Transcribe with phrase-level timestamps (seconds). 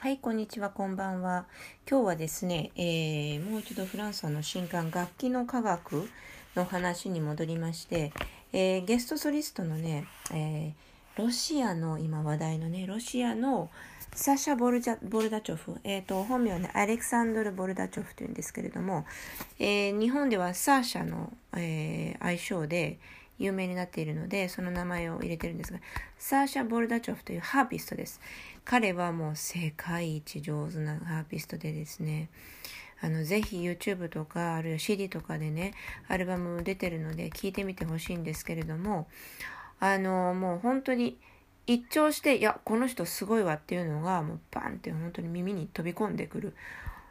[0.00, 1.44] はい、こんにちは、こんばんは。
[1.86, 6.08] 今日はですね、えーもう一度フランスの新刊楽器の科学
[6.56, 8.10] の話に戻りまして、
[8.54, 13.68] えーゲストソリストのね、えーロシアの今話題のね、ロシアの
[14.14, 19.04] サシャ・ボルジャボルダチョフ、えー、と本名はね、アレクサンドル・ボルダチョフというんですけれども、
[19.58, 22.98] え日本ではサーシャの、えー愛称で
[23.40, 25.80] 有名になっているので、その名前を入れてるんですが、
[26.16, 28.20] サーシャ・ボルダチョフというハーピストです。
[28.64, 32.28] 彼はもう世界一上手なハーピストでですね、
[33.02, 35.72] あのぜひ YouTube とかあるいは CD とかでね
[36.08, 39.08] アルバム出てるので聴いてみてほしいんですけれども
[39.78, 41.18] あのもう本当に
[41.66, 46.54] 一聴していやこの人すごいわっていうのがもうバンって本当に耳に飛び込んでくる、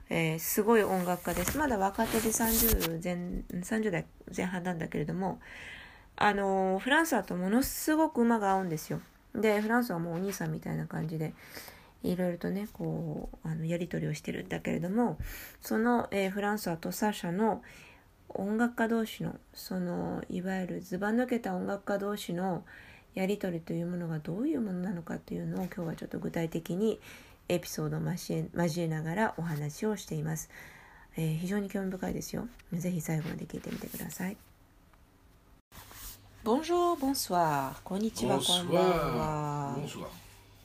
[0.10, 5.40] えーすごい音楽家ですまだ若手で30前30代前半なんだけれども
[6.22, 9.00] あのフランスだとものすごく馬が合うんですよ。
[9.34, 11.34] でフランスはもうお兄さんみたいな感じで
[12.04, 15.18] いろいろとねこうあのやり取りをしてるんだけれども
[15.62, 17.62] その、えーフランソワとサーシャの
[18.28, 22.66] 音楽家同士のそのいわゆるずば抜けた音楽家同士の
[23.16, 27.00] やり取りというものがどういうものなのかというのを今日はちょっと具体的に
[27.48, 30.50] エピソードを交えながらお話をしています、
[31.16, 32.48] えー非常に興味深いですよ。
[32.74, 34.49] ぜひ最後まで聞いてみてください。
[36.44, 37.74] Bonjour, bonsoir.
[37.84, 38.82] こんにちは、こんば
[39.78, 40.08] ん Bonsoir.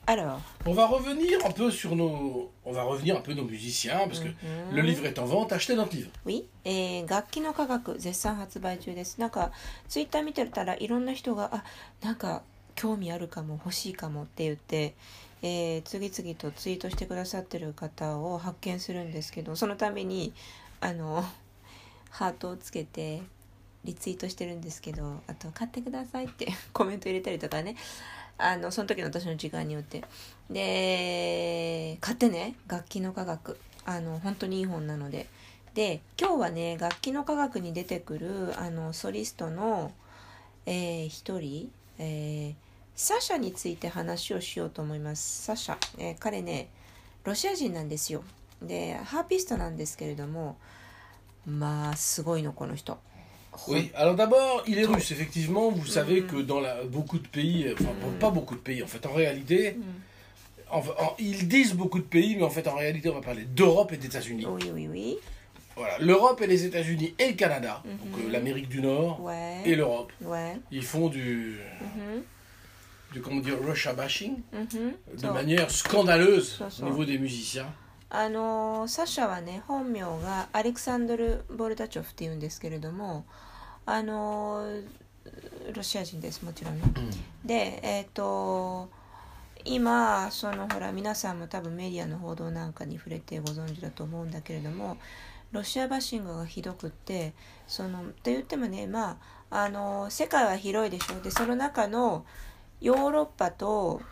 [0.06, 4.06] Alors, On va revenir un peu sur nos, on va revenir un peu nos musiciens
[4.06, 4.28] parce que
[4.72, 5.52] le livre est en vente.
[5.52, 6.10] Achetez notre livre.
[6.26, 9.50] oui えー楽器の科学絶賛発売中ですなんか
[9.88, 11.64] ツイッター見てたらいろんな人があ
[12.02, 12.42] なんか
[12.74, 14.94] 興味あるかも欲しいかもって言って、
[15.42, 20.34] えー次々とツイートしてくださってる方を発見するんですけどそのために
[20.80, 21.24] あの
[22.10, 23.22] ハートをつけて
[23.84, 27.76] リツイートしてるんですけどあと「買ってください」って コメント入れたりとかね。
[28.36, 30.02] あのその時の私の時間によって。
[30.50, 32.56] で買ってね。
[32.66, 33.60] 楽器の科学。
[33.84, 35.28] あの本当にいい本なので。
[35.74, 39.92] で今日はね楽器の科学に出てくるあのソリストの、
[40.66, 42.64] えー一人、えー
[42.96, 45.42] サシャについて話をしようと思います。
[45.44, 46.68] サシャ、えー彼ね
[47.24, 48.22] ロシア人なんですよ。
[48.62, 50.56] でハーピストなんですけれども
[51.44, 52.98] まあすごいのこの人。
[53.68, 55.70] Oui, hein alors d'abord, il est russe, effectivement.
[55.70, 58.18] Vous savez que dans beaucoup de pays, enfin, mm.
[58.18, 60.80] pas beaucoup de pays, en fait, en réalité, mm.
[61.18, 63.96] ils disent beaucoup de pays, mais en fait, en réalité, on va parler d'Europe et
[63.96, 64.46] d'États-Unis.
[64.46, 65.16] Oui, oui, oui.
[65.76, 67.90] Voilà, l'Europe et les États-Unis et le Canada, mm-hmm.
[67.90, 69.28] donc euh, l'Amérique du Nord
[69.64, 70.12] et l'Europe,
[70.70, 72.22] ils font mm-hmm.
[73.12, 75.20] du, comment dire, Russia bashing mm-hmm.
[75.20, 77.66] de manière scandaleuse au niveau des musiciens.
[78.10, 83.24] あのサシャはね本名がアレクサンドル・ボルダチョフっていうんですけれども
[83.86, 84.64] あの
[85.74, 86.82] ロシア人ですもちろんね。
[87.44, 88.88] でえっ、と
[89.64, 94.98] 今そのほら皆さんも多分メディアの報道なんかに触れてご存知だと思うんだけれども
[95.52, 97.32] ロシアバッシングがひどくって
[97.66, 99.18] そのと言ってもねま
[99.50, 102.26] ああの世界は広いでしょでその中の
[102.80, 104.02] ヨーロッパと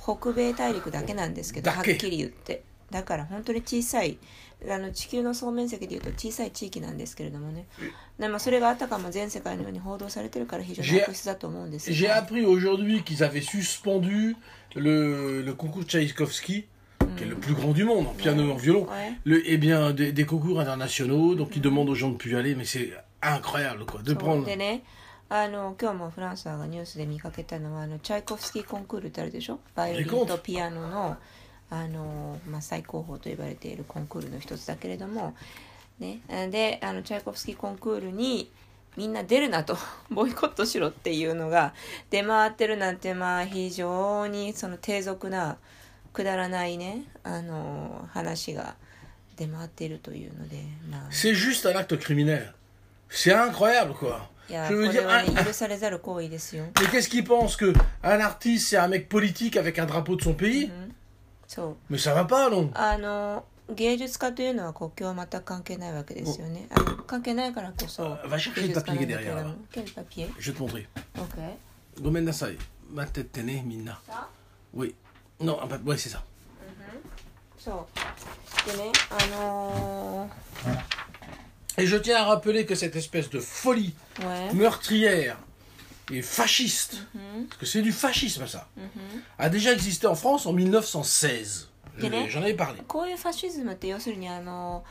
[0.00, 2.62] 北米大陸だけなんですけどはっきり言って
[2.94, 4.18] だから本当に小さい
[4.70, 7.66] あの地球の総面積でいうと小さい地域なんですけれどもね
[8.20, 14.36] でもそれがあたかも全世界のように報道されてるから非常に悪質だと思うんですよ J'ai appris aujourd'hui qu'ils avaient suspendu
[14.76, 16.66] le, le concours Tchaïkovski,
[17.16, 18.86] qui est le plus grand du monde en piano et en violon.
[18.88, 19.12] Ouais.
[19.24, 22.34] Le, eh bien, des, des concours internationaux, donc ils demandent aux gens de plus y
[22.36, 24.46] aller, mais c'est incroyable, quoi, de prendre.
[25.30, 31.16] あの今日もフランスがニュースで見かけたのはあのチャイコフスキーコンクールってあるでしょバイオリンとピアノの
[31.80, 35.34] あの、まあ、最高峰と呼ばれているコンクールの一つだけれども、
[35.98, 36.20] ね、
[36.50, 38.50] であのチャイコフスキーコンクールに
[38.96, 39.76] みんな出るなと
[40.10, 41.74] ボイコットしろっていうのが
[42.10, 45.56] 出回ってるなんてまあ非常にその低俗な
[46.12, 48.76] くだらないねあの話が
[49.36, 52.52] 出回っているというのでまあ C'est juste un acte criminel.
[53.10, 54.20] C'est incroyable, quoi.
[54.48, 58.68] いや Je こ veux れ dire, un- 許されざる行為ですよ mais qu'est-ce qu'ils pensent que un artiste
[58.68, 60.70] c'est un mec politique avec un drapeau de son pays
[61.47, 66.67] そう Mais ça va pas, non あの芸術家というのは国境は全く関係ないわけですよね。
[66.71, 68.03] あの関係ないからこそ。
[68.03, 69.55] Va chercher 芸 le 術家 papier な qui ん est だけれど derrière も là.
[69.71, 70.87] ケルパピエ Je vais te montrer.
[71.15, 72.01] ?OK。
[72.01, 72.57] Gomen Nasai.
[72.91, 73.99] Ma tête tenez, Minna.
[74.73, 74.95] Oui.
[75.39, 75.87] Non, un papier.
[75.87, 76.23] Ouais, c'est ça.
[77.59, 77.87] そ
[78.67, 78.71] う。
[78.71, 80.29] でね、あの
[81.77, 85.37] Et je tiens à rappeler que cette espèce de folie ー、ouais meurtrière
[86.12, 86.98] et fasciste,
[87.48, 88.66] parce que c'est du fascisme ça,
[89.38, 91.68] a déjà existé en France en 1916.
[91.96, 92.82] Je Quel l'ai- est J'en avais parlé.
[92.88, 94.84] こういうファシズムって要するにあの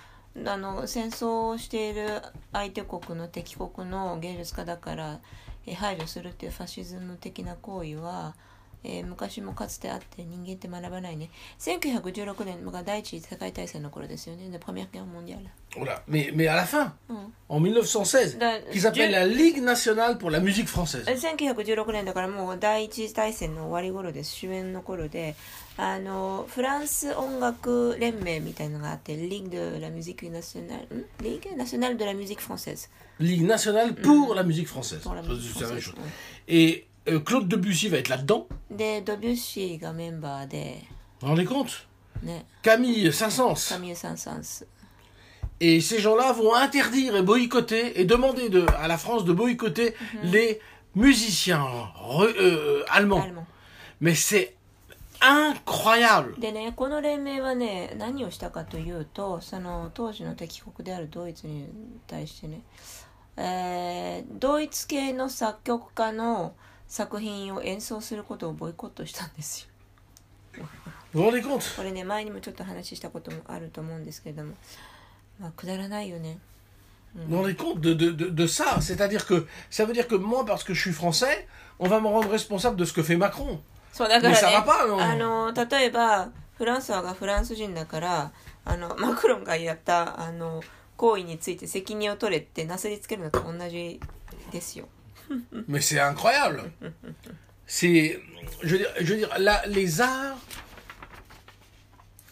[0.45, 2.21] あの戦争をしている
[2.51, 5.19] 相手国の敵国の芸術家だから
[5.67, 8.35] え排除するっていうファシズム的な行為は
[8.83, 16.03] えー昔もかつてあって人間って学ばないね1916年が第一次世界大戦の頃ですよね Le Première Guerre mondiale Voilà.
[16.07, 20.29] Mais, mais à la fin, うん en 1916, Da- qui s'appelle la Ligue nationale pour
[20.31, 21.03] la musique française.
[21.05, 25.35] 1916年だからもう第一次大戦の終わり頃です終焉の頃で
[25.77, 32.89] あのフランス音楽連盟みたいのがあって Ligue de la musique nationale ん Ligue nationale de la musique française
[33.19, 34.99] Ligue nationale pour la musique française.
[35.01, 35.95] pour la musique c'est la même française chose.
[36.47, 38.47] Et Euh, Claude Debussy va être là-dedans.
[38.69, 40.45] De Debussy quand même bah.
[40.45, 40.57] Vous
[41.21, 41.87] vous rendez compte?
[42.61, 43.69] Camille Saint-Saëns.
[43.69, 44.65] Camille Saint-Saëns.
[45.59, 50.31] Et ces gens-là vont interdire et boycotter et demander à la France de boycotter mhm.
[50.31, 50.59] les
[50.95, 53.21] musiciens re, euh, allemands.
[53.21, 53.45] Allemand.
[54.01, 54.55] Mais c'est
[56.37, 61.69] でね、この連盟はね、何をしたかというと、その当時の敵国であるドイツに
[62.07, 62.61] 対してね、
[63.37, 66.53] えー、ドイツ系の作曲家の、
[66.93, 69.67] 作品を演奏することをボイコットしたんです
[70.63, 70.63] よ
[71.15, 74.53] これね前にもちょっと話したこともあると思うんですけれども
[75.39, 76.37] まあくだらないよね
[77.15, 80.45] vous rendez compte de, de, de, de ça C'est-à-dire que ça veut dire que moi,
[80.45, 81.47] parce que je suis français,
[81.79, 83.59] on va me rendre responsable de ce que fait Macron.
[83.99, 88.31] Mais ça va pas, non あの例えばフランスはがフランス人だから
[88.65, 90.61] あのマクロンがやったあの
[90.97, 93.99] 行為について責任を取れってなすりつけるのと同じ
[94.51, 94.87] ですよ
[95.68, 96.70] Mais c'est incroyable.
[97.66, 98.20] C'est,
[98.62, 100.38] je veux dire, je veux dire là, les arts,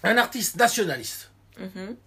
[0.02, 1.98] un artiste nationaliste, うんふん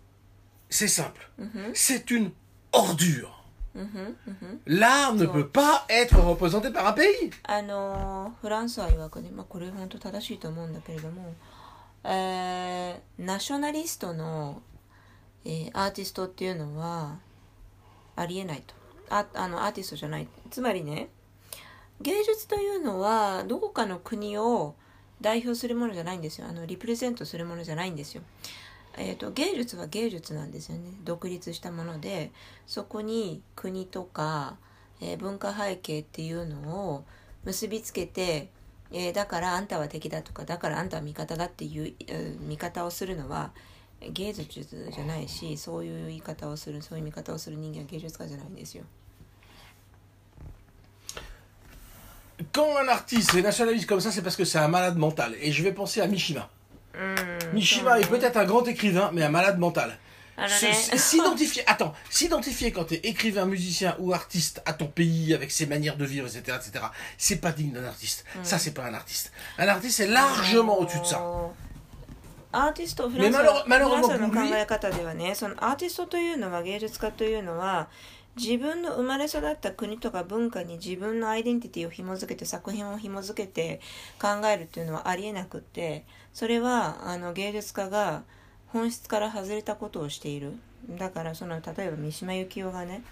[0.70, 1.20] c'est simple.
[1.40, 2.32] うんふん C'est une
[2.72, 3.30] ordure.
[3.76, 5.34] うんふんうんふん L'art ne Non.
[5.34, 7.32] peut pas être représenté par un pays.
[7.44, 11.34] あのフランスは曰くね、まあ、これ本当正しいと思うんだけれども、
[12.04, 14.62] えーナショナリストの、
[15.46, 17.18] えーアーティストっていうのは
[18.16, 18.74] ありえないと
[19.11, 20.29] ああのアーティストじゃない。
[20.51, 21.09] つまりね
[22.01, 24.75] 芸術というのはどこかの国を
[25.21, 26.47] 代表するものじゃないんですよ。
[26.49, 28.23] あのリプレゼントするものじゃないんですよ。
[28.97, 30.91] えー、と芸術は芸術なんですよね。
[31.05, 32.31] 独立したもので
[32.67, 34.57] そこに国とか、
[35.01, 37.05] えー文化背景っていうのを
[37.45, 38.51] 結びつけて、
[38.93, 43.53] えーだからあんたは敵だとかだからあんたは味方だっていう、えー見方をするのは
[44.12, 48.84] 芸術じゃないしそういう言い方をするそういう見方をする人間は芸術家じゃないんですよ。
[52.54, 55.36] Quand un artiste est nationaliste comme ça, c'est parce que c'est un malade mental.
[55.42, 56.50] Et je vais penser à Mishima.
[56.96, 59.98] うん、 Mishima est peut-être un grand écrivain, mais un malade mental.
[60.38, 64.88] あの Se- ね s- S'identifier, attends, s'identifier quand t'es écrivain, musicien ou artiste à ton
[64.88, 66.86] pays avec ses manières de vivre, etc., etc.,
[67.18, 68.24] c'est pas digne d'un artiste.
[68.44, 69.34] Ça, c'est pas un artiste.
[69.58, 71.22] Un artiste, c'est largement au-dessus de ça.
[72.55, 73.37] アーティストフランス
[74.19, 77.89] の考え方ではねそのアーティストというのは芸術家というのは
[78.37, 83.81] 自分の生まれ育った国とか文化に自分のアイデンティティを紐づけて作品を紐づけて
[84.21, 88.23] 考えるっていうのはありえなくってそれはあの芸術家が
[88.69, 90.55] 本質から外れたことをしている。
[90.91, 93.03] だからその例えば三島由紀夫がね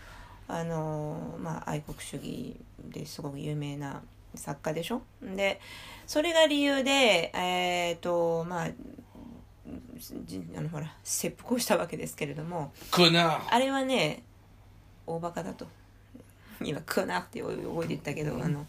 [0.49, 4.03] あの、まあ、愛国主義ですごく有名な
[4.35, 5.03] 作家でしょ？
[5.23, 5.61] で
[6.07, 8.75] それが理由でえっ、とまあじ
[10.57, 12.73] あのほら切腹をしたわけですけれども.
[13.51, 14.23] あれはね
[15.07, 15.67] 大バカだと
[16.63, 18.67] 今クナって覚えて言ったけどあの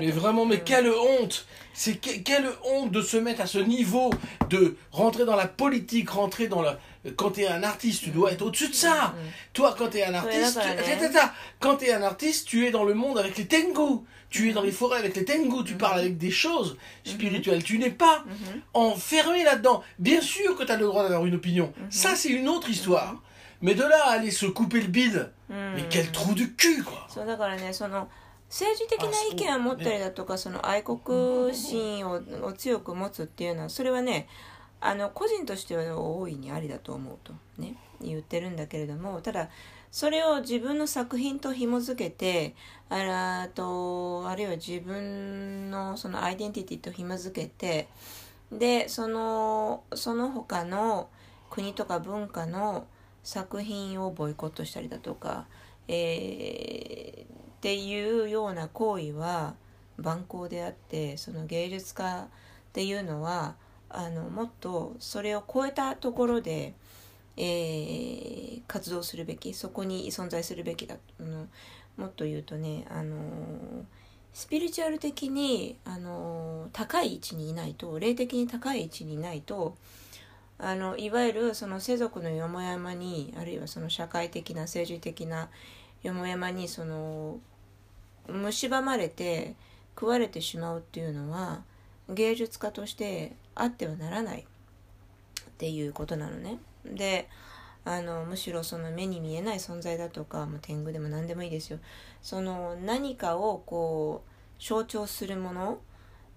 [0.00, 1.46] Mais vraiment, mais quelle honte.
[1.72, 4.10] C'est quelle honte de se mettre à ce niveau,
[4.50, 6.78] de rentrer dans la politique, rentrer dans la...
[7.16, 9.14] Quand t'es un artiste, tu dois être au-dessus de ça.
[9.52, 11.18] Toi, quand t'es un artiste, tu...
[11.60, 14.00] quand tu es un artiste, tu es dans le monde avec les tengu.
[14.28, 17.62] Tu es dans les forêts avec les tengu, tu parles avec des choses spirituelles.
[17.62, 18.24] Tu n'es pas
[18.74, 19.82] enfermé là-dedans.
[19.98, 21.72] Bien sûr que t'as le droit d'avoir une opinion.
[21.90, 23.22] Ça, c'est une autre histoire.
[23.62, 27.06] Mais de là à aller se couper le bide, mais quel trou du cul, quoi.
[28.56, 34.28] 政治的な意見を持ったりだとかその愛国心をを強く持つっていうのはそれはね
[34.80, 39.50] あの個人としては大いにありだと思うとね言ってるんだけれどもただ
[39.90, 42.54] それを自分の作品と紐づけて
[42.88, 47.88] あらとあるいは自分のそのアイデンティティと紐づけて
[48.50, 51.10] でそのその他の
[51.50, 52.86] 国とか文化の
[53.22, 55.44] 作品をボイコットしたりだとか、
[55.88, 59.54] えーっていうような行為は
[60.00, 62.26] 蛮行であってその芸術家っ
[62.72, 63.56] ていうのは
[63.88, 66.74] あのもっとそれを超えたところで、
[67.36, 71.46] えー活動するべきそこに存在するべきだの
[71.96, 73.16] もっと言うとねあの
[74.32, 79.76] スピリチュアル的にあの高い位置にいないと霊的に高い位置にいないと
[80.58, 85.48] あのいわゆるその世俗のよもやまにあるいはその社会的な政治的な
[86.06, 87.38] よもやまにその
[88.28, 89.54] 蝕まれて
[89.94, 91.62] 食われてしまうっていうのは
[92.08, 94.44] 芸術家としてあってはならないっ
[95.58, 96.58] ていうことなのね。
[96.84, 97.28] で
[97.84, 101.78] あのむしろその目に見えない存在だとかもう天狗でも何でもいいですよ
[102.20, 105.78] その何かをこう象徴するもの、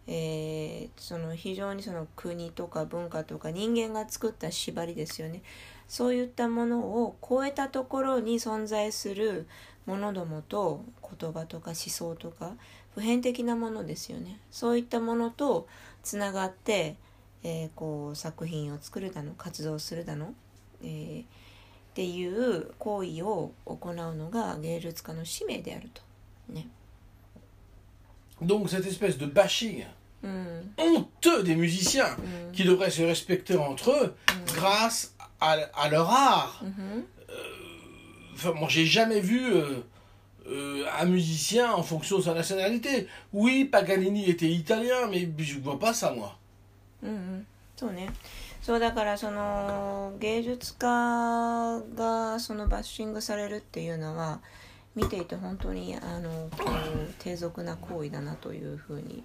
[0.05, 5.41] えー、その非常にその国とか文化とか人間が作った縛りですよね
[5.89, 9.48] そういったものを超えたところに存在する
[9.88, 10.86] ものどもと
[11.19, 12.53] 言葉とか思想とか
[12.93, 14.39] 普遍的なものですよね。
[14.51, 15.67] そういったものと
[16.03, 16.96] つながって、
[17.43, 20.34] えー、こう作品を作るだの活動するだの、
[20.84, 21.25] えー、っ
[21.96, 26.03] ていう行為を行うのが芸術家の使命であると。
[26.50, 26.67] ね。
[28.41, 29.86] Donc cette espèce de bashing
[30.77, 32.15] honteux des musiciens
[32.53, 34.15] qui devraient se respecter entre eux
[34.55, 36.62] grâce à, à, leur art.
[36.64, 37.00] euh,
[38.34, 39.82] enfin, moi, j'ai jamais vu euh,
[40.46, 43.08] euh, un musicien en fonction de sa nationalité.
[43.32, 46.36] Oui, Paganini était italien, mais je vois pas ça, moi.
[47.76, 48.08] そうね。
[48.62, 54.40] そうだからその芸術家がそのバッシングされるっていうのは
[54.94, 59.22] 見ていて本当にあのこう低俗な行為だなというふうに、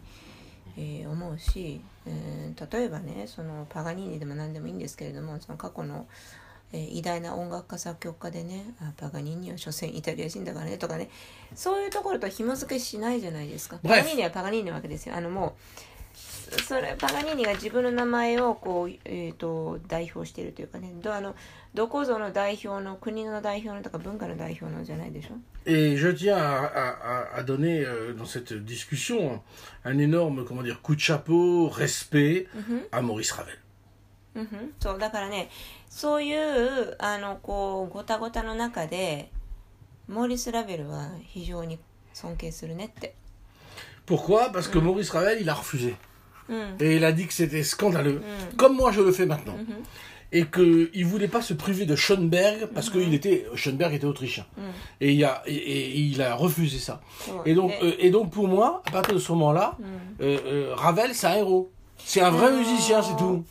[0.77, 6.07] えー、思うし、えー、例えばねそのパガニーニでも何でもいいんですけれどもその過去の、
[6.73, 11.09] えー、偉大な音楽家作曲家でねあパガニーニは所詮イタリア人だからねとかね
[11.55, 13.79] そういうところと紐付けしないじゃないですか。
[13.83, 15.15] パガニーニはパガニーニなわけですよ。
[15.15, 15.53] あのもう
[16.63, 21.35] それパガニーニが自分の名前をこう、えーと、代表しているというかねどあの
[21.75, 25.35] どこぞの代表の国の代表のとか文化の代表のじゃないでしょ
[25.67, 29.41] Et je tiens à, à, à donner euh, dans cette discussion
[29.85, 32.47] un énorme comment dire, coup de chapeau, respect
[32.93, 33.59] à Maurice Ravel.
[34.81, 35.49] そうだからね
[35.89, 39.31] そういうあのこうごたごたの中で
[40.09, 41.79] モーリス・ラベルは非常に
[42.13, 43.15] 尊敬するねって。
[44.07, 45.97] Pourquoi Parce que Maurice Ravel, il a refusé.
[46.81, 48.21] Et il a dit que c'était scandaleux,
[48.57, 49.57] comme moi je le fais maintenant.
[50.33, 54.45] Et qu'il ne voulait pas se priver de Schoenberg parce que était, Schoenberg était autrichien.
[55.01, 57.01] Et, il a, et, il a refusé ça.
[57.47, 59.77] Et donc, euh, et donc pour moi, à partir de ce moment-là,
[60.21, 61.71] euh, euh, Ravel c'est un héros.
[61.99, 63.45] C'est un vrai musicien, c'est tout.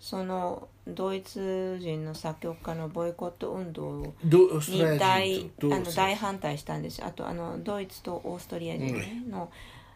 [0.00, 7.04] そのドイツ人の作曲家のボイコット運動に大あの大反対したんです。
[7.04, 9.50] あとあのドイツとオーストリア人、ね、の、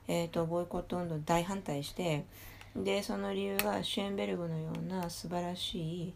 [0.06, 2.24] えーと、ボイコット運動に大反対して
[2.76, 6.14] でその理由がシュエンベルグのような素晴らしい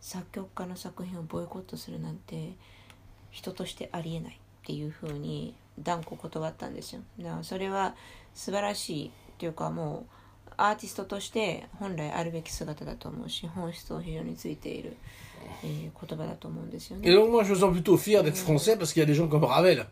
[0.00, 2.52] 作曲家の作品をボイコットするなんて
[3.30, 7.00] 人としてありえないっていうふうに断固断ったんですよ。
[7.18, 7.94] だからそれは
[8.34, 10.06] 素晴らしいっていうかもう
[10.57, 14.95] アーティストとして本来あるべき姿だと思うし本質を非常についている、
[15.63, 17.09] えー、言葉だと思うんですよね。
[17.09, 19.27] Et donc moi je me sens plutôt fier d'être français parce qu'il y a des gens
[19.27, 19.85] comme Ravel.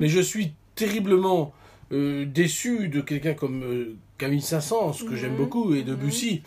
[0.00, 1.52] Mais je suis terriblement
[1.92, 6.42] euh, déçu de quelqu'un comme euh, Camille Saint-Saëns, que j'aime beaucoup, et de Bussy,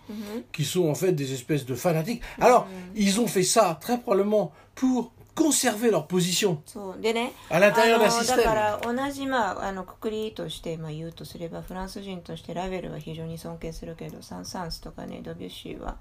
[0.51, 2.22] qui sont en fait des espèces de fanatiques.
[2.40, 5.12] Alors, ils ont fait ça très probablement pour
[5.47, 7.00] conserver leur position そう。
[7.00, 8.37] でね à l'intérieur d'un système.
[8.38, 15.97] だから同じ、まあ、あのくくりとして、まあ、言うとすればフランス人としてラベルは非常に尊敬するけどサン・サンスとかねドビュッシーは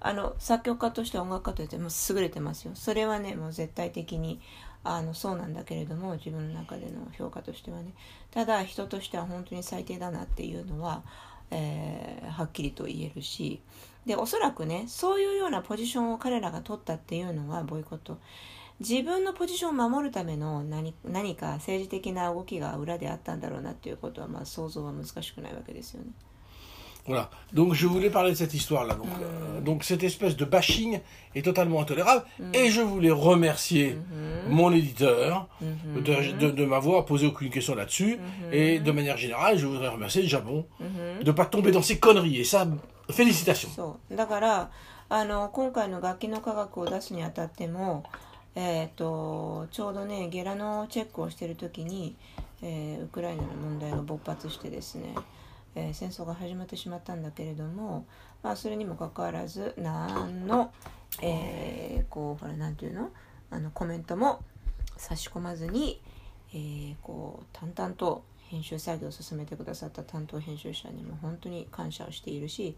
[0.00, 2.72] あの作曲家として音楽家としても優れてますよ。
[2.74, 4.40] それはねもう絶対的に
[4.82, 7.94] あのそうなんだけれども自分の中での評価としてはね。
[8.30, 11.02] ただ人としては本当に最低だなっていうのは、
[11.50, 13.60] えー、はっきりと言えるし。
[14.06, 18.18] でおそらくねそういうようなポジションを彼らが取ったっていうのはボイコット
[18.79, 26.11] 自分のポジションを守るための何何か政治的な動きが裏であったんだろうなっていうことは、まあ、想像は難しくないわけですよね。
[27.07, 27.29] Voilà.
[27.53, 28.93] Donc je voulais parler de cette histoire-là.
[28.93, 30.99] Donc, euh, donc cette espèce de bashing
[31.33, 32.23] est totalement intolérable.
[32.53, 33.97] Et je voulais remercier
[34.47, 38.19] mon éditeur de, de, de m'avoir posé aucune question là-dessus.
[38.51, 41.97] Et de manière générale, je voudrais remercier le Japon de ne pas tomber dans ces
[41.97, 42.37] conneries.
[42.37, 42.67] Et ça,
[43.09, 43.69] félicitations.
[44.11, 44.71] だから
[45.09, 48.03] あの今回の楽器の科学を出すにあたっても
[48.56, 52.14] えーと、ちょうどねゲラのチェックをしている時に、
[52.62, 55.14] えー、ウクライナの問題が勃発してですね、
[55.74, 58.06] えー、戦争が始まってしまったんだけれども、
[58.42, 60.72] まあ、それにもかかわらず何の、
[61.20, 63.10] えー、こうほら何て言うの？
[63.50, 64.40] あのコメントも
[64.96, 66.00] 差し込まずに、
[66.52, 72.76] えー、こう淡々と編集作業を進めてくださった担当編集者にも本当に感謝をしているし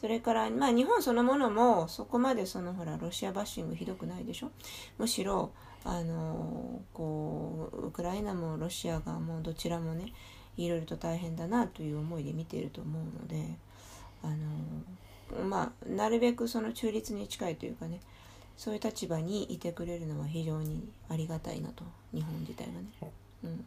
[0.00, 4.50] それから、まあ、日本そのものもそこまでそのほらロシアバッシングひどくないでしょ？
[4.96, 5.50] むしろ
[5.84, 10.06] あのこうウクライナもロシアがもうどちらもね
[10.56, 13.44] いろいろと大変だなという思いで見ていると思うので
[14.22, 18.00] あのまあなるべくその中立に近いというかね
[18.56, 23.12] そういう立場にいてくれるのは非常にありがたいなと日本自体がね。
[23.44, 23.64] うん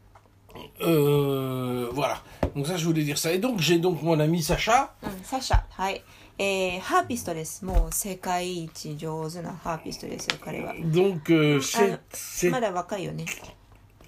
[0.82, 2.22] Euh, voilà.
[2.56, 3.32] Donc ça, je voulais dire ça.
[3.32, 4.92] Et donc, j'ai donc mon ami Sacha.
[5.02, 5.64] うん、サシャ。
[5.70, 6.04] はい。
[6.38, 7.64] えー、ハーピストです。
[7.64, 10.74] もう世界一上手なハーピストですよ、彼は。
[10.74, 11.58] Donc, euh,
[12.12, 13.26] c'est, まだ若いよね。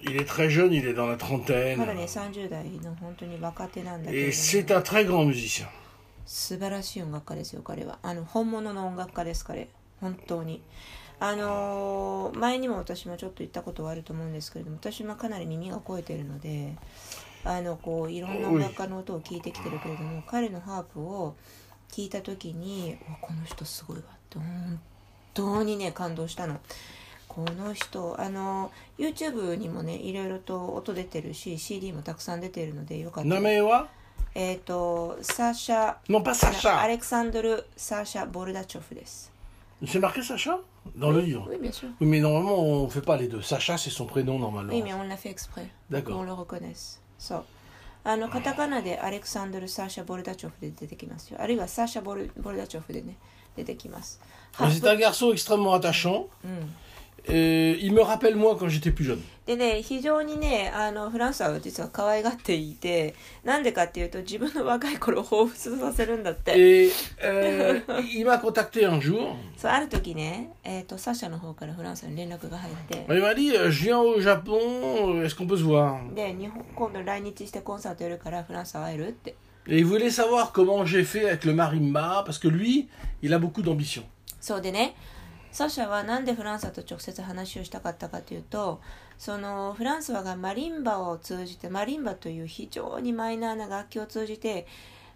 [0.02, 1.76] il est très jeune, il est dans la trentaine.
[1.78, 5.66] まだね、30代の本当に若手なんだけれ Et ど c'est も、un très grand musicien.
[6.26, 7.98] 素晴らしい音楽家ですよ、彼は。
[8.02, 9.68] あの、本物の音楽家です、彼。
[10.00, 10.60] 本当に。
[11.18, 16.76] あのー前にも私もちょっと言ったことはあると思うんですけれども、私もかなり耳が肥えてるので、
[17.44, 21.36] あの、こう、いろんな音楽家の音を聞いてきてるけれども、彼のハープを
[21.90, 24.80] 聞いた時に、うわこの人すごいわって、本
[25.32, 26.60] 当にね、感動したの。
[27.28, 33.86] この人あの YouTube にもねいろいろと音出てるし CD もたくさん出てるのでよかったら Namewa
[34.34, 35.96] えっ、とサーシャ
[36.70, 39.30] ア.レクサンドル・サーシャ・ボルダチョフです。
[39.87, 40.59] C'est marqué Sacha
[40.95, 41.47] Dans le livre.
[41.49, 41.89] Oui, bien sûr.
[41.99, 43.41] Oui, mais normalement, on fait pas les deux.
[43.41, 44.73] Sacha, c'est son prénom normalement.
[44.73, 45.67] Oui, mais on l'a fait exprès.
[45.89, 46.19] D'accord.
[46.19, 47.01] On le reconnaisse.
[47.17, 47.45] そう。
[48.03, 51.37] あの、カタカナでアレクサンドル・サーシャ・ボルダチョフで出てきますよ。
[51.39, 53.17] あるいはサーシャ・ボルボルダチョフでね、
[53.55, 54.19] 出てきます。
[54.57, 56.27] Mais C'est un garçon extrêmement attachant.
[56.43, 56.73] うん。
[57.27, 59.21] Et il me rappelle moi quand j'étais plus jeune.
[59.45, 66.51] でね、非常にね、あの、フランスは実は可愛がっていて、なんでかっていうと、自分の若い頃を彷彿させるんだって。
[66.51, 66.91] Et
[67.23, 67.81] euh,
[68.13, 69.33] il m'a contacté un jour.
[69.57, 76.13] そう、ある時ね、えっ、と、サーシャの方からフランスに連絡が入って、 Il m'a dit euh, Je viens au Japon, euh, est-ce qu'on peut se voir
[76.13, 79.35] で、日本、今度来日してコンサートやるからフランスは会えるって。
[79.67, 82.87] Et il voulait savoir comment j'ai fait avec le marimba, parce que lui,
[83.21, 84.03] il a beaucoup d'ambition.
[84.39, 84.95] そうでね
[85.56, 88.82] サシャはなんでフランスと直接話をしたかったかというと
[89.16, 94.66] そのフランスワがマリンバを通じてマリンバという非常にマイナーな楽器を通じて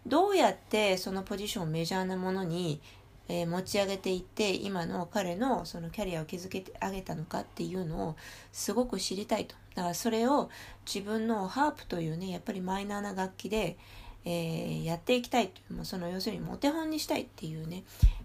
[0.07, 2.81] どうやってそのポジションをメジャーなものに、
[3.29, 8.17] えー持ち上げていって今の彼のそのキャリアを築けてあげたのかっていうのを
[8.51, 9.55] すごく知りたいと。
[9.75, 10.49] だからそれを
[10.87, 13.77] 自分のハープというねやっぱりマイナーな楽器で、
[14.26, 17.84] えーやっていきたいというもうその要するにもうお手本にしたいっていうね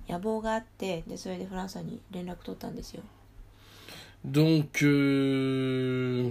[0.09, 3.03] 野望があってでそれでフランスに連絡取ったんですよ
[4.25, 6.31] Donc, euh,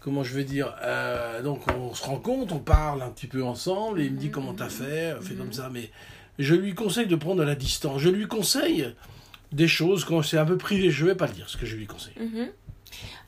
[0.00, 4.00] comment je vais dire euh, Donc, on se rencontre, on parle un petit peu ensemble,
[4.00, 5.70] et il me dit comment t'as fait, fais comme ça.
[5.72, 5.90] Mais
[6.38, 8.00] je lui conseille de prendre de la distance.
[8.00, 8.94] Je lui conseille
[9.52, 10.90] des choses quand c'est un peu privé.
[10.90, 12.14] Je vais pas le dire ce que je lui conseille.
[12.18, 12.52] うんふん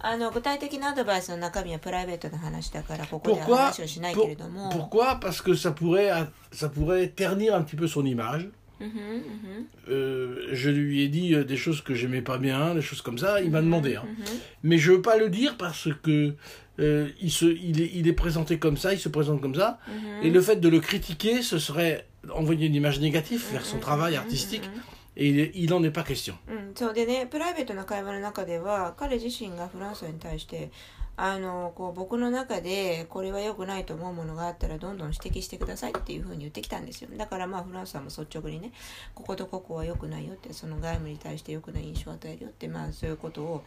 [0.00, 6.10] あの具体的なアドバイスの中身はプライベートな話だからここでは Pourquoi 話をしないけ Pour- れども Pourquoi Parce que ça pourrait,
[6.52, 8.50] ça pourrait ternir un petit peu son image.
[8.80, 13.00] うんふんうんふん Euh, je lui ai dit euh, des choses que j'aimais pas bien, des choses
[13.02, 13.40] comme ça.
[13.40, 13.94] Il m'a demandé.
[13.96, 14.02] hein.
[14.04, 16.34] うんふん Mais je veux pas le dire parce que
[16.80, 19.78] euh, il, se, il, est, il est présenté comme ça, il se présente comme ça.
[19.88, 23.78] うんふん Et le fait de le critiquer, ce serait envoyer une image négative vers son
[23.78, 24.68] travail artistique.
[25.19, 26.35] Il, en est pas question.
[26.47, 30.71] うん、そうでねプライベートな会話の中では彼自身がフランスに対して
[31.17, 37.09] あのこう僕の中でこれは良くないと思うものがあったらどんどん指摘してくださいっていうふうに言ってきたんですよ。
[37.17, 38.71] だからまあフランスはも率直にね
[39.13, 43.63] こことここは良くないよってその外務に対して良くない印象を与えるよってまあそういうことを、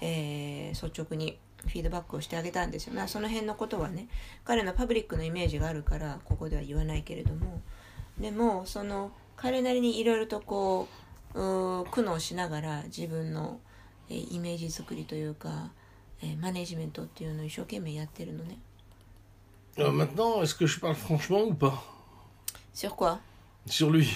[0.00, 4.08] えー率直にフィードバックをしてあげたんですよ、まあ、その辺のことはね
[4.44, 7.60] 彼のパブリックのイメージがあるからここでは言わないけれども。
[8.18, 9.10] でもその
[9.42, 10.88] 彼なりにいろいろとこ
[11.34, 11.34] う
[11.90, 13.60] 苦悩しながら自分の、
[14.08, 15.70] えーイメージ作りというか、
[16.22, 18.58] えーマネジメントっていうのを一生懸命やってるのね。
[19.78, 21.82] Euh, maintenant, est-ce que je parle franchement ou pas
[22.74, 23.20] Sur quoi
[23.66, 24.06] Sur lui.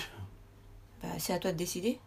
[1.02, 1.98] bah, C'est à toi de décider.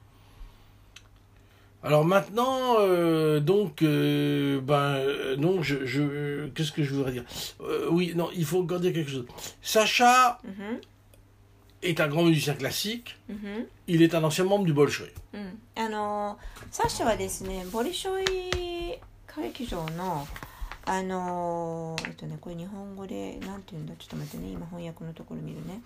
[1.81, 7.23] Alors maintenant, euh, donc, euh, ben, euh, non, je, je qu'est-ce que je voudrais dire
[7.61, 9.25] Euh, Oui, non, il faut encore dire quelque chose.
[9.61, 10.81] Sacha うん、
[11.81, 13.15] est un grand musicien classique.
[13.29, 15.11] うん、Il est un ancien membre du Bolshoi.
[15.33, 15.61] うん。
[15.75, 20.27] あのーサッシャはですね、ボリショイ歌劇場の、
[20.85, 25.81] あのーえっとね、これ日本語で、なんて言うんだちょっと待ってね、今翻訳のところ見るね。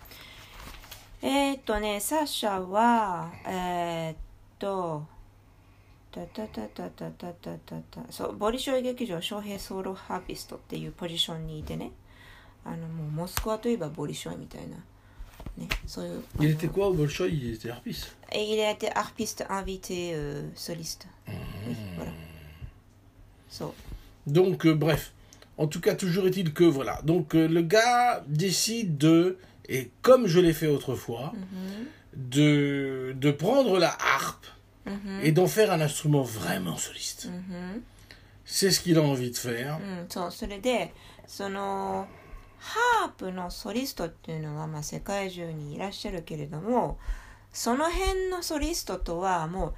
[1.21, 4.15] えー、っとね、サッシャは、えー、っ
[4.59, 5.05] と、
[6.11, 11.91] タタタタタタタタタそう、ボリショイ劇場翔平ソロハーピストっていうポジションにいてね、
[12.65, 14.77] あの、もうモスクワといえばボリショイみたいな、
[15.56, 16.22] ね、そういう。
[16.40, 18.16] Il était quoi au Bolshoi Il était harpiste.
[18.32, 21.06] Et il a été harpiste invité euh, soliste.
[21.26, 21.34] Oui,
[21.96, 22.12] voilà.
[23.48, 23.74] So.
[24.26, 25.12] Donc, euh, bref.
[25.56, 27.00] En tout cas, toujours est-il que, voilà.
[27.02, 31.32] Donc, euh, le gars décide de, et comme je l'ai fait autrefois,
[32.14, 34.46] de, de prendre la harpe
[35.22, 37.28] et d'en faire un instrument vraiment soliste.
[38.44, 39.78] C'est ce qu'il a envie de faire.
[39.78, 40.94] うん、そうそれで
[41.26, 42.06] その
[42.63, 46.97] ハープのソリストっていうのは、まあ、世界中にいらっしゃるけれども
[47.51, 49.73] その辺のソリストとはもう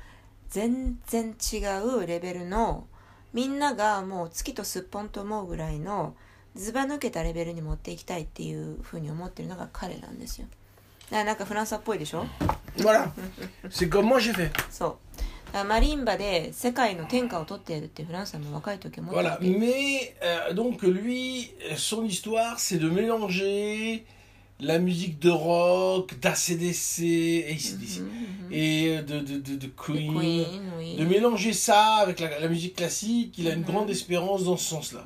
[0.50, 2.86] 全然違うレベルの
[3.34, 6.16] みんながもう月とすっぽんと思うぐらいの
[6.54, 10.48] ずば抜けたレベルに持っていきたいっていうふうに思ってるのが彼なんですよ
[11.12, 12.26] なんかフランスっぽいでしょ
[12.78, 13.10] ？Voilà.
[13.70, 14.52] C'est comme moi j'ai fait?
[14.70, 15.05] そう
[15.67, 19.33] マリンバで世界の天下を取ってやるってフランスさんも若い時思ってた Voilà.
[19.33, 24.05] わけ Mais euh, donc lui, son histoire, c'est de mélanger
[24.61, 28.03] la musique de rock, d'ACDC, ACDC,
[28.53, 30.13] et de, de, de, de Queen.
[30.17, 30.97] Queen, oui.
[30.97, 34.69] De mélanger ça avec la, la musique classique, il a une grande espérance dans ce
[34.71, 35.03] sens-là.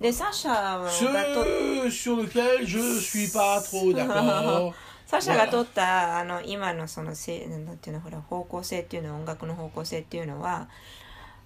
[0.00, 0.88] でサッシャが
[1.34, 4.72] と Ce sur lequel je suis pas trop d'accord.
[5.13, 10.69] サシャが取ったあの今のそのせなんていうのほら方向性っていうのは音楽の方向性っていうのは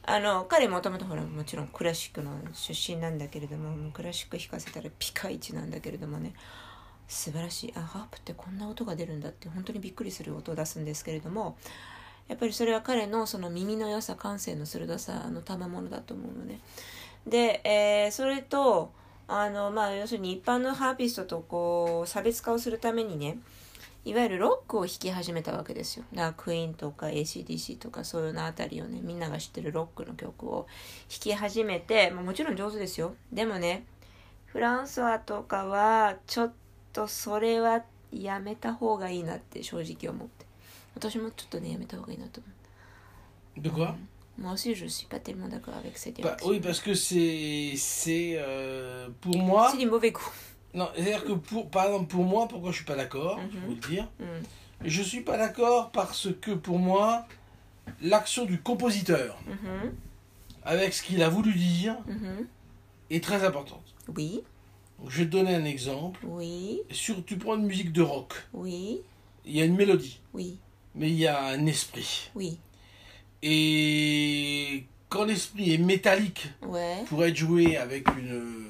[0.04, 6.32] あの彼もともとほらもちろんクラシックの出身なんだけれどもクラシック弾かせたらピカイチなんだけれどもね
[7.10, 11.58] 素晴らしいあハープってこんな音が出るんだって本当にびっくりする音を出すんですけれども
[12.30, 16.62] やっぱりそれは彼のその耳の良さ感性の鋭さの賜物だと思うのね。
[17.28, 18.94] で、えーそれと
[19.28, 23.40] あの、まあ、要するに一般のハーピストとこう差別化をするためにね
[24.08, 26.06] いわゆるロックを弾き始めたわけですよ。
[26.14, 30.68] だからクイーンとか ACDC とかそういうのあたりをねみんなが知ってるロックの曲を
[31.10, 33.16] 弾き始めて、まあ、もちろん上手ですよ。
[33.34, 33.86] でもね
[34.46, 36.54] フランソワとかはちょっ
[36.94, 40.46] とそれはやめた方がいいなって正直思って
[40.96, 42.50] 私もちょっとねやめた方がいいなと思
[43.62, 43.96] De quoi う。
[44.40, 46.38] moi aussi je suis pas tellement d'accord avec cette Bah.
[46.46, 47.74] Oui, parce que c'est.
[47.76, 48.36] C'est.
[48.38, 49.70] euh, pour moi.
[49.72, 50.22] C'est du mauvais goût.
[50.78, 53.66] Non, c'est-à-dire que pour, par exemple, pour moi, pourquoi je suis pas d'accord, je vais
[53.66, 54.08] vous le dire.
[54.20, 54.86] Mm.
[54.86, 57.26] Je suis pas d'accord parce que pour moi,
[58.02, 59.94] l'action du compositeur, Mhm,
[60.64, 62.46] avec ce qu'il a voulu dire, mhm.
[63.10, 63.96] est très importante.
[64.16, 64.44] Oui,
[65.00, 66.20] Donc, je vais te donner un exemple.
[66.26, 69.02] oui, Sur, tu prends une musique de rock, oui,
[69.46, 70.58] il y a une mélodie, oui,
[70.94, 72.30] mais il y a un esprit.
[72.36, 72.60] oui.
[73.44, 77.04] Et quand l'esprit est métallique, Ouais.
[77.08, 78.68] pour être joué avec une.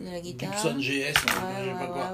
[0.00, 0.52] De la guitare.
[0.52, 2.10] Gibson GS, Ouais, je sais ouais, pas quoi.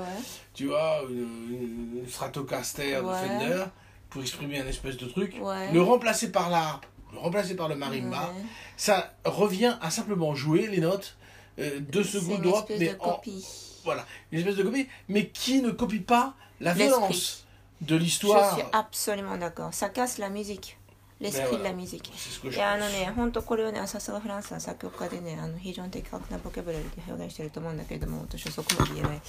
[0.55, 3.14] tu vois, une, une Stratocaster de.
[3.27, 3.64] Fender,
[4.11, 5.37] pour exprimer un espèce de truc,
[5.72, 8.33] le remplacer par l'harpe, le remplacer par le marimba,
[8.77, 11.16] ça revient à simplement jouer les notes,
[11.59, 13.22] euh, C'est secondes une d'Europe, espèce mais de en,
[13.85, 17.46] voilà, une espèce de copie, mais qui ne copie pas la violence
[17.83, 18.55] de Je l'histoire.
[18.55, 19.72] suis absolument d'accord.
[19.72, 20.77] Ça casse la musique.
[21.18, 21.62] L'esprit Ben de voilà.
[21.70, 22.12] la musique.
[22.14, 29.20] C'est ce que い je やあの.ね本当これをねさすがフランスの作曲家でねあの非常に的確なボキャブラリーで表現してると思うんだけれども私はそこまで言えない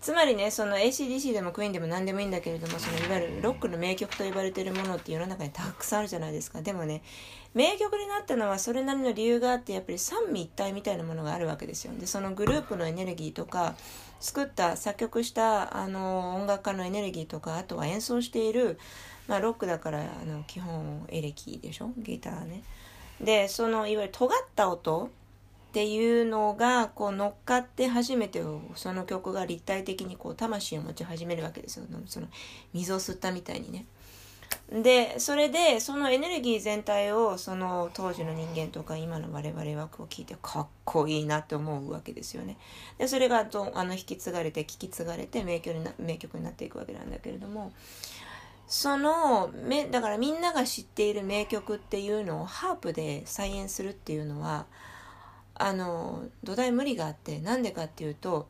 [0.00, 7.02] つまりねその ACDC でもクイーンでも何でもいいんだけれどもそのいわゆるロックの名曲と呼ばれているものって世の中にたくさんあるじゃないですかでもね
[7.54, 13.76] 名曲になったのはそれなりの理由があってやっぱり三位一体みたいなものがあるわけですよでそのグループのエネルギーとか
[14.18, 18.78] 作った作曲したあの音楽家のエネルギーとかあとは演奏している
[19.32, 21.90] まあ、ロックだからあの基本エレキでしょ？
[21.96, 22.62] ギターね。
[23.18, 25.08] でそのいわゆる尖った音っ
[25.72, 28.42] ていうのがこう乗っかって初めて
[28.74, 31.86] その曲が立体的にこう魂を持ち始めるわけですよ。
[32.04, 32.26] その
[32.74, 33.86] 水を吸ったみたいにね。
[34.70, 42.58] でそれでそのエネルギー全体をその当時の人間とか今の我々はこう聞いてかっこいいなって思うわけですよね。
[42.98, 47.72] でそれがどあの引き継がれて聞き継がれて名曲にな名曲になっていくわけなんだけれども。
[48.72, 54.64] そのめだからみんなが知っている名曲っていうのをハープで再演するっていうのは
[55.54, 58.48] あの土台無理があってなんでかっていうと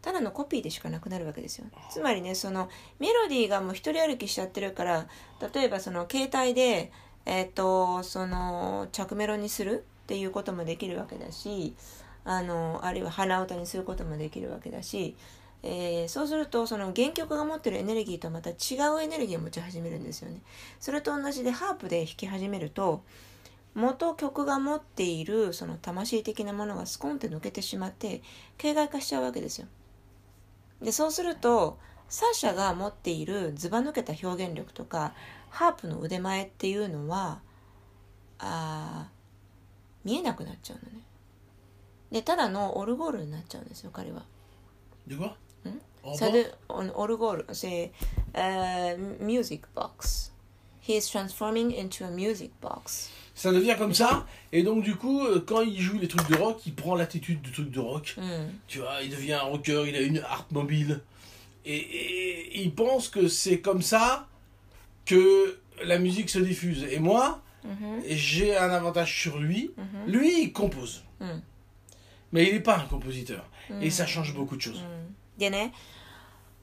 [0.00, 1.66] ただのコピーでしかなくなるわけですよ。
[1.90, 2.68] つまりねその
[3.00, 5.08] メロディーがもう一人歩きしちゃってるから
[5.52, 6.92] 例えばその携帯で
[7.26, 11.74] えっ、とその着メロにするっていうこともできるわけだし
[12.24, 15.16] あのあるいは鼻歌にすることもできるわけだし
[15.62, 18.54] えーそうするとその原曲が持ってるエネルギーとまた違
[18.96, 20.40] うエネルギーを持ち始めるんですよね。
[20.78, 23.02] それと同じでハープで弾き始めると
[23.74, 28.22] 元曲が持っているその魂的なものがスコンって抜けてしまって
[28.56, 29.68] 形骸化しちゃうわけですよ。
[30.82, 35.14] でそうするとサーシャが持っているずば抜けた表現力とか
[35.50, 37.40] ハープの腕前っていうのは
[38.38, 39.08] あ
[40.04, 41.04] 見えなくなっちゃうのね。
[42.10, 44.24] でただのオルゴールになっちゃうんですよ彼は。
[45.06, 45.34] De quoi
[46.14, 46.90] Sudden, on
[49.20, 50.32] music box.
[50.80, 53.10] He is transforming into a music box.
[53.34, 56.36] Ça devient comme ça, et donc du coup, euh, quand il joue les trucs de
[56.36, 58.16] rock, il prend l'attitude du truc de rock.
[58.18, 58.50] Hmm.
[58.66, 61.00] Tu vois, il devient un rocker, il a une harpe mobile.
[61.64, 64.28] Et, il pense que c'est comme ça
[65.04, 66.84] que la musique se diffuse.
[66.90, 68.02] Et moi, mm-hmm.
[68.08, 69.72] j'ai un avantage sur lui.
[69.78, 70.10] Mm-hmm.
[70.10, 71.04] Lui, il compose.
[71.20, 71.40] Mm.
[72.32, 73.48] Mais il n'est pas un compositeur.
[73.68, 73.82] Mm.
[73.82, 74.80] Et ça change beaucoup de choses.
[74.80, 75.12] Mm.
[75.40, 75.72] でね、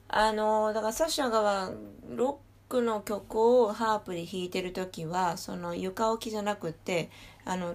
[0.06, 1.72] あのだからサッシャが
[2.14, 7.10] ロックの曲をハープで弾いてる時はその床置きじゃなくて
[7.44, 7.74] あの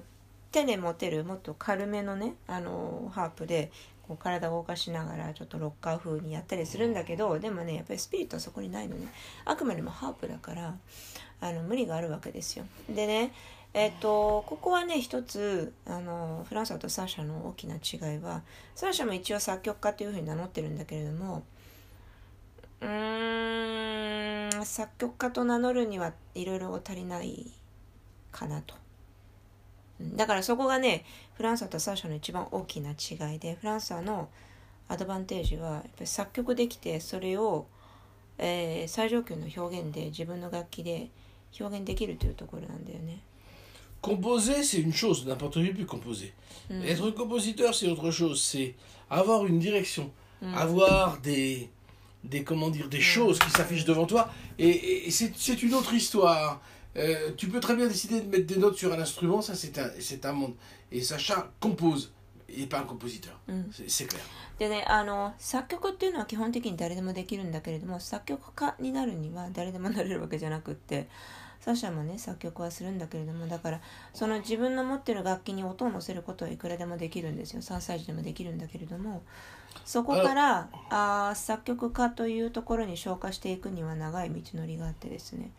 [0.53, 3.69] 手で持てるもっと軽めのねあのハープで
[4.07, 9.07] こう体を動かしながらちょっとロッカー風にやったりするんだけどでもねやっぱりスピリットはそこにないのね
[9.43, 10.75] あくまでもハープだから
[11.41, 12.65] あの無理があるわけですよ。
[12.89, 13.33] でね
[13.73, 18.43] えっと、ここはね一つあのフランスとサーシャの大きな違いは
[18.75, 21.43] サーシャも一応作曲家というふうに名乗ってるんだけれども
[22.81, 27.51] うん作曲家と名乗るにはいろいろ足りない
[28.31, 28.75] かなと。
[30.01, 31.05] だからそこがね
[31.35, 34.29] フランスとサーシャの一番大きな違いでフランスの
[34.89, 37.67] アドバンテージはやっぱり作曲できてそれを、
[38.37, 41.09] えー、最上級の表現で自分の楽器で
[41.59, 43.21] 表現できるというところなんだよね。
[44.02, 46.32] Composer, c'est une chose, n'importe qui peut composer.
[46.70, 48.40] Être compositeur, c'est autre chose.
[48.42, 48.74] C'est
[49.10, 50.10] avoir une direction,
[50.54, 51.68] avoir des,
[52.24, 54.30] des, comment dire, des choses qui s'affichent devant toi.
[54.58, 56.60] Et, et c'est c'est une autre histoire.
[56.96, 59.76] Euh, tu peux très bien décider de mettre des notes sur un instrument, ça c'est
[59.78, 60.54] un, c'est un monde.
[60.92, 62.12] Et Sacha compose,
[62.48, 63.38] et pas un compositeur.
[63.72, 64.22] C'est- C'est clair.
[64.58, 71.06] でねあの作曲っていうのは基本的に誰でもできるんだけれども作曲家になるには誰でもなれるわけじゃなくって
[71.63, 73.79] サシャもね作曲はするんだけれどもだから
[74.13, 77.61] その自分の持ってる楽器に音を乗せることはいくらでもできるんですよ。
[77.61, 79.23] 3歳児でもできるんだけれども。
[79.85, 85.51] そこからあー作曲家というところに昇華していくには長い道のりがあってですね。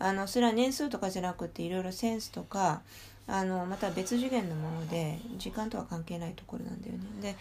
[0.00, 2.82] あのそれは年数とかじゃなくていろいろセンスとか
[3.28, 7.00] あのまた別次元のもので時間とは関係ないところなんだよね。
[7.22, 7.36] で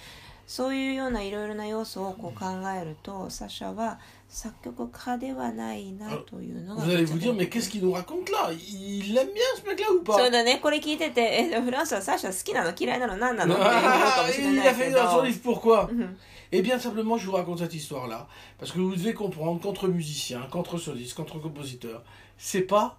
[0.48, 3.98] そういうようないろいろな要素をこう考えるとサシャは
[4.30, 9.90] 作曲家ではないなというのが Vous allez vous dire, mais qu'est-ce qu'il nous raconte là Il aime bien ce mec-là
[9.92, 13.80] ou そう pas だねこれ聞いててえフランスはサシャ好きなの嫌いなの何なのって思うか
[14.22, 16.16] Ah, もしれ Il な a いけ fait ど dans son livre pourquoi Mhm.
[16.52, 18.28] Eh bien, simplement, je vous raconte cette histoire-là,
[18.60, 22.04] parce que vous devez comprendre qu'entre musiciens, qu'entre solistes, qu'entre compositeurs,
[22.38, 22.98] c'est pas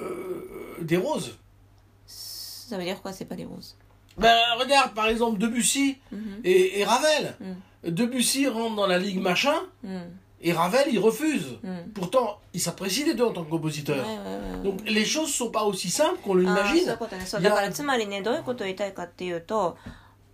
[0.00, 1.38] euh, des roses.
[2.69, 3.75] Ça veut dire quoi c'est pas des roses
[4.17, 6.41] Ben, regarde, par exemple, Debussy Mhm.
[6.43, 7.35] et, et Ravel.
[7.39, 7.89] Mm.
[7.91, 11.57] Debussy rentre dans la ligue machin, うん、 et Ravel, il refuse.
[11.63, 13.99] うん、 Pourtant, ils s'apprécient les deux en tant que はい compositeurs.
[14.05, 16.93] はいはい Donc, les choses sont pas aussi simples qu'on あーそうい l'imagine.
[16.95, 19.77] うことねそういやだからつまりねどういうことを言いたいかっていうと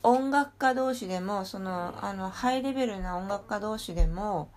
[0.04, 4.49] 音楽家同士でもそのあのハイレベルな音楽家同士でも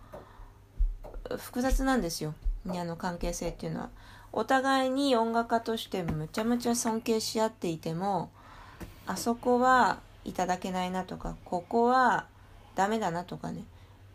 [1.38, 2.34] 複雑なんですよ
[2.68, 3.90] あの関係性っていうのは
[4.31, 8.29] お互いに音楽家としてむちゃむちゃ尊敬し合っていても
[9.07, 12.27] あそこはいただけないなとかここは
[12.75, 13.63] ダメだなとかね。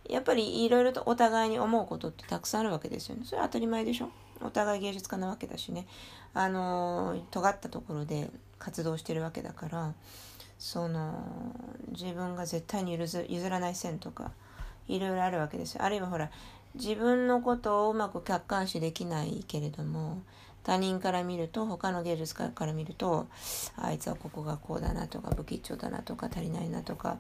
[0.08, 3.22] やっぱりいろいろとお互いに思うことってたくさんあるわけですよね。
[3.24, 4.10] それは当たり前でしょ。
[4.42, 5.86] お互い芸術家なわけだしね。
[6.34, 9.94] あの尖ったところで活動してるわけだから
[10.58, 11.24] その
[11.90, 14.32] 自分が絶対に譲譲らない線とか
[14.88, 15.82] いろいろあるわけですよ。
[15.84, 16.30] あるいはほら
[16.74, 20.22] 自分のことをうまく客観視できないけれども
[20.64, 23.26] 他人から見ると他の芸術家から見ると
[23.76, 27.18] あいつはここがこうだなとか不吉祥だなとか足りないなとか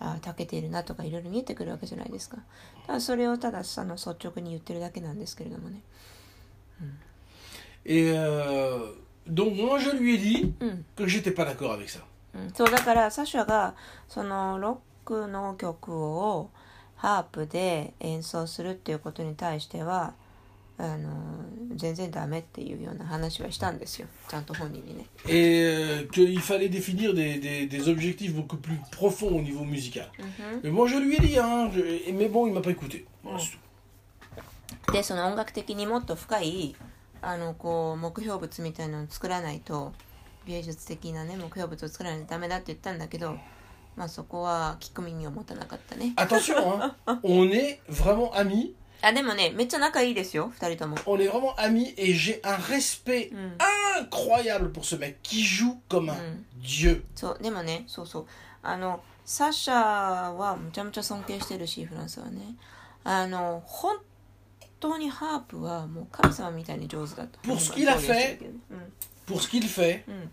[0.00, 2.38] あ長けているなとかいろいろ見えてくるわけじゃないですか。
[2.86, 5.82] ただそれをただその率直に言ってるだけなんですけれどもね。
[7.84, 8.94] Et euh,
[9.26, 10.84] donc, moi, je lui ai dit うん。
[10.96, 12.00] que j'étais pas d'accord avec ça.
[12.32, 13.74] うん、そうだからサシャが
[14.08, 16.50] そのロックの曲を
[17.00, 20.12] ハープで演奏するっていうことに対しては
[20.76, 21.10] あの
[21.76, 25.04] 全然ダメっていうような話はしたんですよちゃんと本人にね。
[25.26, 30.10] Et euh, qu'il fallait définir des, des- des objectifs beaucoup plus profonds au niveau musical.
[30.62, 33.06] Mais moi, je lui ai dit, hein, je- mais bon, il m'a pas écouté.
[33.24, 34.92] Voilà, c'est tout.
[34.92, 36.74] でその音楽的にもっと深い
[37.22, 39.92] あのこう目標物みたいなのを作らないと
[40.46, 43.36] 芸術的なね目標物を作らないとダメだって言ったんだけど
[43.99, 46.13] まあそこは聞く耳を持たなかったね。
[46.17, 46.55] Attention,
[47.05, 48.73] hein, on est vraiment amis.
[49.01, 50.97] あでもねめっちゃ仲いいですよ2人とも。
[51.05, 53.57] On est vraiment amis et j'ai un respect Mm.
[54.09, 56.43] incroyable pour ce mec qui joue comme un Mm.
[56.61, 57.03] dieu.
[57.15, 58.25] そうでもねそうそう
[58.63, 62.55] あのサシャはむちゃむちゃ尊敬してるしフランスはね
[63.03, 63.97] あの本
[64.79, 68.93] 当にハープはもう神様みたいに上手だと Pour ce qu'il a 表現してるけどうん
[69.27, 70.27] Pour ce qu'il fait, Mm.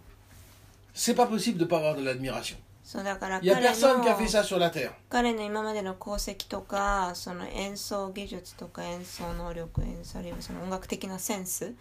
[0.94, 2.57] c'est pas possible de pas avoir de l'admiration.
[2.88, 4.91] そうだから Il y a 彼 personne qui a fait の ça sur la terre.
[5.10, 11.73] 彼の今までの功績とかその演奏技術とか演奏能力演奏あるいはその音楽的なセンス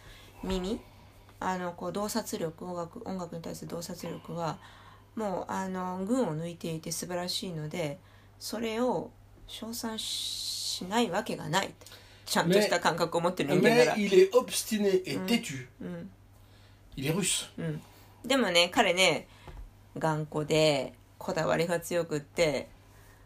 [0.43, 0.81] 耳
[1.39, 4.59] あのこう洞察力音楽音楽に対する洞察力は
[5.15, 7.99] もうあの群を抜いていて素晴らしいので
[8.41, 9.13] それを
[9.47, 11.73] 称賛しないわけがない
[12.25, 15.27] ちゃんとした感覚を持ってる人間な Mais ら、il est obstiné et Mm.
[15.27, 15.69] têtu.
[15.81, 16.11] うん、
[16.97, 17.49] Il est russe.
[17.59, 17.81] うん、
[18.25, 19.29] でもね彼ね
[19.99, 22.69] 頑固でこだわりが強くって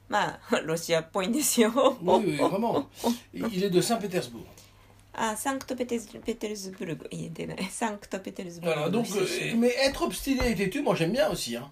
[0.09, 2.87] まあロシアっぽいんですよ oui, vraiment.
[3.33, 4.45] Il de Saint-Pétersbourg.
[8.63, 11.57] Voilà, donc, 出 euh, 身 mais être obstiné et têtu, moi j'aime bien aussi.
[11.57, 11.71] Hein.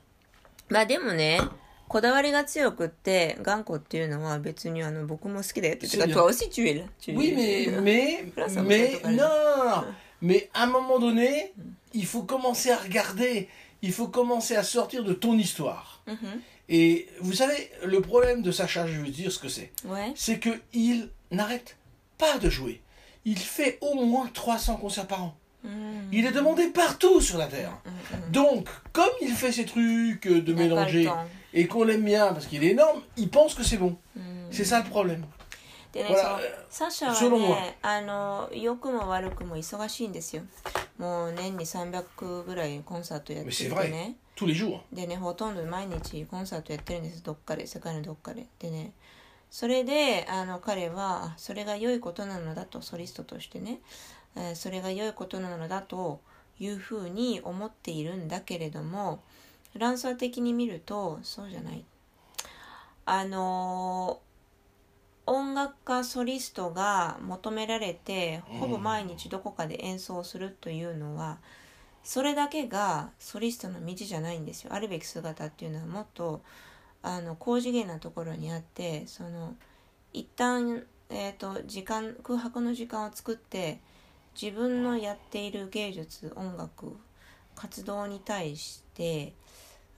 [0.69, 1.41] まあでもね
[1.89, 8.25] こだわりが強くって頑固っていうのは別にあの僕も好きだよって言ってた toi aussi tu es là tu Oui, mais, mais,
[8.63, 9.85] mais, non.
[10.21, 11.55] Mais à un moment donné,
[11.95, 13.49] il faut commencer à regarder,
[13.82, 16.02] il faut commencer à sortir de ton histoire.
[16.08, 19.72] うん Et vous savez, le problème de Sacha, je vais vous dire ce que c'est.
[19.86, 20.14] うん Ouais.
[20.16, 21.78] C'est qu'il n'arrête
[22.18, 22.82] pas de jouer.
[23.26, 25.36] Il fait au moins 300 concerts par an.
[25.66, 27.72] うん Il est demandé partout sur la Terre.
[28.32, 31.12] Donc, comme il fait ces trucs euh, de なんか mélanger と
[31.54, 33.98] et qu'on l'aime bien parce qu'il est énorme, il pense que c'est bon.
[34.16, 35.24] うん C'est ça le problème.
[35.94, 37.56] でね、 Voilà, そう euh, サッシャは selon moi.
[37.62, 40.42] ねあの良くも悪くも忙しいんですよ
[40.99, 43.51] もう年に300ぐらいコンサートやって
[43.85, 44.17] て.ね.
[44.93, 47.23] でねほとんど毎日コンサートやってるんです。
[47.23, 48.47] どっかで世界のどっかで。
[48.59, 48.93] でね。
[49.51, 53.81] それであの彼はあそれが良いことなのだとソリストとしてね、
[54.37, 56.21] えーそれが良いことなのだと
[56.61, 59.23] いうふうに思っているんだけれども
[59.73, 61.85] フランスは的に見るとそうじゃない。
[63.07, 64.28] あのー
[65.29, 71.39] 音楽家ソリストが求められてほぼ毎日どこかで演奏するというのは、
[72.03, 74.73] それだけがソリストの道じゃないんですよ。
[74.73, 76.41] あるべき姿っていうのはもっと
[77.03, 79.55] あの高次元なところにあってその
[80.15, 83.81] 一旦、えー、と時間空白の時間を作って
[84.41, 86.97] 自分のやっている芸術音楽
[87.55, 89.35] 活動に対して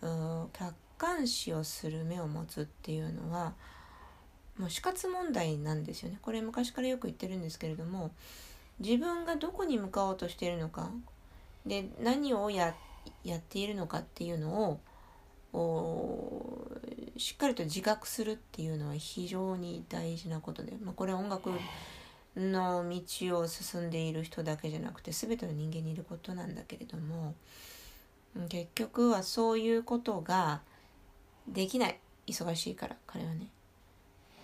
[0.03, 3.55] うん客観視をする目を持つっていうのは
[4.61, 8.11] もう死活問題なんですよねこれ昔からよく言ってるんですけれども
[8.79, 10.91] 自分がどこに向かおうとしているのか
[11.65, 12.75] で何をやっ
[13.49, 14.79] ているのかっていうの
[15.55, 16.69] を
[17.17, 21.51] しっかりと自覚するっていうのは非常に大事なことで、まあ、これは音楽
[22.37, 27.35] の道を進んでいる人だけじゃなくて全ての人間にいることなんだけれども
[28.49, 30.61] 結局はそういうことが
[31.49, 33.49] できない忙しいから彼はね。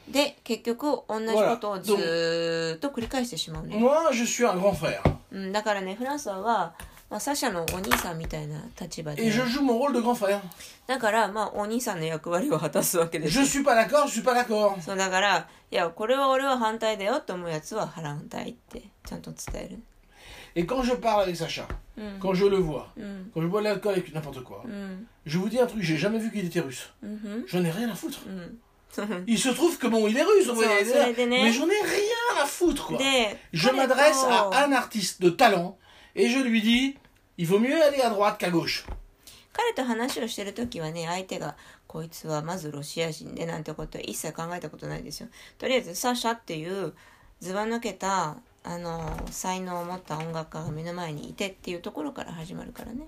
[0.08, 3.76] で結局同じことをずーっと繰り返してしまうね。
[3.76, 5.00] Moi, je suis un grand frère.
[5.32, 6.74] うん、だからねフランスは、
[7.10, 10.40] まあ、サシャのお兄さんみたいな立場 Et で je joue mon rôle de grand frère.
[10.86, 14.80] だからまあお兄さんの役割を果たすわけです Je よ suis pas d'accord, je suis pas d'accord.
[14.80, 19.78] そうだからいやこれは俺は反対だよと思うやつは反対ってちゃんと伝える
[20.58, 21.66] Et quand je parle avec Sacha,
[21.98, 25.60] うん、quand je le vois, うん、quand je bois de l'alcool avec n'importe quoi, うん、je vous dis
[25.60, 26.88] un truc, j'ai jamais vu qu'il était russe.
[27.02, 28.20] うん、J'en ai rien à foutre.
[28.26, 28.58] うん。
[29.26, 30.84] Il se trouve que bon, il est russe, vous voyez,
[31.26, 32.98] mais j'en ai rien à foutre, quoi.
[32.98, 35.78] で Je 彼と m'adresse à un artiste de talent
[36.14, 36.96] et je lui dis,
[37.38, 38.84] il vaut mieux aller à droite qu'à gauche.
[39.52, 41.56] 彼と話をしてる時はね相手が
[41.86, 46.92] こいつはまずロシア人でなんてことは一切考えたことないですよとりあえずサシャっていう
[47.40, 53.06] ずば抜けたあの才能を持った音楽家が目の前にいてっていうところから始まるからね.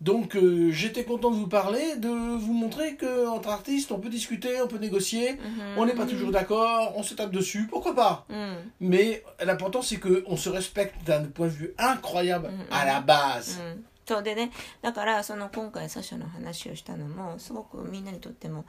[0.00, 4.08] Donc euh, j'étais content de vous parler, de vous montrer que entre artistes on peut
[4.08, 5.38] discuter, on peut négocier,
[5.76, 8.24] on n'est pas toujours d'accord, on se tape dessus, pourquoi pas?
[8.28, 13.60] うん、Mais l'important c'est que on se respecte d'un point de vue incroyable à la base.
[14.08, 18.64] そうでねだからその今回サシャの話をしたのもすごくみんなにとっても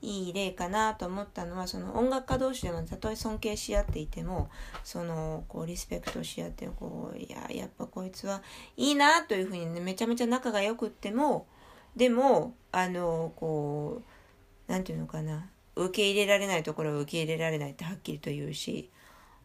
[0.00, 4.48] いい例かなと思ったのはその音楽家同士でもたとえ尊敬し合っていても
[4.84, 8.40] そのこうリスペクトし合ってこういややっぱこいつは
[8.78, 11.46] いいなというふうにねめちゃめちゃ仲が良くっても
[11.94, 14.00] でもあのこ
[14.68, 18.88] うなんていうのかな受け入れられないところは受け入れられないってはっきりと言うし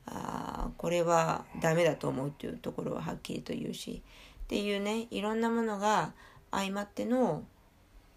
[0.05, 4.01] あこれはダメだと思うっていうところははっきりと言うし
[4.53, 6.13] っていうねいろんなものが
[6.51, 7.43] 相まっての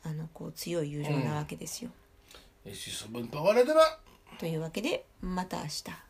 [0.03, 1.90] あのこう強い友情なわけですよ。
[2.66, 3.27] À demain
[4.38, 6.06] というわけでまた明日。